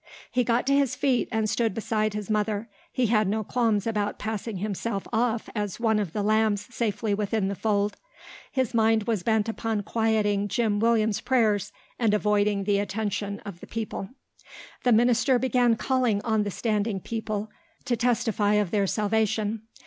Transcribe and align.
He 0.31 0.43
got 0.43 0.65
to 0.65 0.73
his 0.73 0.95
feet 0.95 1.29
and 1.31 1.47
stood 1.47 1.75
beside 1.75 2.15
his 2.15 2.27
mother. 2.27 2.67
He 2.91 3.05
had 3.05 3.27
no 3.27 3.43
qualms 3.43 3.85
about 3.85 4.17
passing 4.17 4.57
himself 4.57 5.07
off 5.13 5.47
as 5.53 5.79
one 5.79 5.99
of 5.99 6.11
the 6.11 6.23
lambs 6.23 6.65
safely 6.73 7.13
within 7.13 7.49
the 7.49 7.53
fold. 7.53 7.97
His 8.51 8.73
mind 8.73 9.03
was 9.03 9.21
bent 9.21 9.47
upon 9.47 9.83
quieting 9.83 10.47
Jim 10.47 10.79
Williams' 10.79 11.21
prayers 11.21 11.71
and 11.99 12.15
avoiding 12.15 12.63
the 12.63 12.79
attention 12.79 13.41
of 13.41 13.59
the 13.59 13.67
people. 13.67 14.09
The 14.81 14.91
minister 14.91 15.37
began 15.37 15.75
calling 15.75 16.19
on 16.23 16.41
the 16.45 16.49
standing 16.49 16.99
people 16.99 17.51
to 17.85 17.95
testify 17.95 18.53
of 18.53 18.71
their 18.71 18.87
salvation. 18.87 19.67